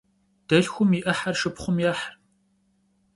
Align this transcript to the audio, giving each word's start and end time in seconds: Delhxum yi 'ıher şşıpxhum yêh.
Delhxum 0.47 0.89
yi 0.95 0.99
'ıher 1.05 1.35
şşıpxhum 1.39 1.77
yêh. 1.83 2.01